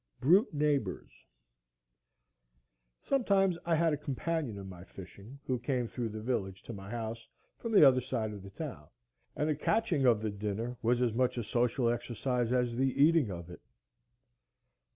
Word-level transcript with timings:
Brute 0.19 0.51
Neighbors 0.51 1.11
Sometimes 3.03 3.55
I 3.67 3.75
had 3.75 3.93
a 3.93 3.97
companion 3.97 4.57
in 4.57 4.67
my 4.67 4.83
fishing, 4.83 5.37
who 5.45 5.59
came 5.59 5.87
through 5.87 6.09
the 6.09 6.23
village 6.23 6.63
to 6.63 6.73
my 6.73 6.89
house 6.89 7.27
from 7.59 7.71
the 7.71 7.87
other 7.87 8.01
side 8.01 8.33
of 8.33 8.41
the 8.41 8.49
town, 8.49 8.87
and 9.35 9.47
the 9.47 9.53
catching 9.53 10.07
of 10.07 10.23
the 10.23 10.31
dinner 10.31 10.75
was 10.81 11.03
as 11.03 11.13
much 11.13 11.37
a 11.37 11.43
social 11.43 11.87
exercise 11.87 12.51
as 12.51 12.75
the 12.75 12.99
eating 12.99 13.29
of 13.29 13.51
it. 13.51 13.61